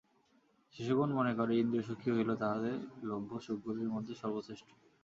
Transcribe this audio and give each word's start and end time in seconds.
শিশুগণ 0.75 1.09
মনে 1.13 1.33
করে, 1.33 1.53
ইন্দ্রিয়সুখই 1.57 2.11
হইল 2.11 2.29
তাহাদের 2.35 2.75
লভ্য 3.03 3.31
সুখগুলির 3.39 3.89
মধ্যে 3.89 4.13
সর্বশ্রেষ্ঠ। 4.15 4.67